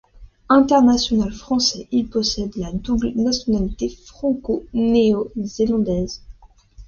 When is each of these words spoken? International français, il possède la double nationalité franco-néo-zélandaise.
International 0.49 1.31
français, 1.31 1.87
il 1.91 2.09
possède 2.09 2.55
la 2.55 2.71
double 2.71 3.11
nationalité 3.15 3.87
franco-néo-zélandaise. 3.87 6.23